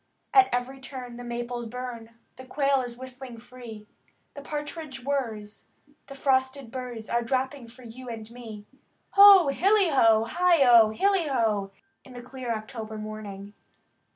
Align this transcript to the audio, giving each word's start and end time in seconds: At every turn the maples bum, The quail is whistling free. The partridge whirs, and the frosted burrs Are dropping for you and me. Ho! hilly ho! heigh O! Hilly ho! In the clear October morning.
At 0.33 0.49
every 0.51 0.79
turn 0.81 1.17
the 1.17 1.23
maples 1.23 1.67
bum, 1.67 2.09
The 2.35 2.43
quail 2.45 2.81
is 2.81 2.97
whistling 2.97 3.37
free. 3.37 3.85
The 4.33 4.41
partridge 4.41 5.03
whirs, 5.05 5.67
and 5.85 5.95
the 6.07 6.15
frosted 6.15 6.71
burrs 6.71 7.07
Are 7.07 7.21
dropping 7.21 7.67
for 7.67 7.83
you 7.83 8.09
and 8.09 8.27
me. 8.31 8.65
Ho! 9.11 9.49
hilly 9.49 9.89
ho! 9.91 10.23
heigh 10.23 10.63
O! 10.67 10.89
Hilly 10.89 11.27
ho! 11.27 11.69
In 12.03 12.13
the 12.13 12.23
clear 12.23 12.51
October 12.51 12.97
morning. 12.97 13.53